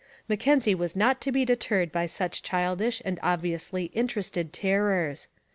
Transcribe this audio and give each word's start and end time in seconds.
Mackenzie 0.27 0.73
was 0.73 0.95
not 0.95 1.21
to 1.21 1.31
be 1.31 1.45
deterred 1.45 1.91
by 1.91 2.07
such 2.07 2.41
childish 2.41 3.03
and 3.05 3.19
obviously 3.21 3.91
interested 3.93 4.51
terrors. 4.51 5.27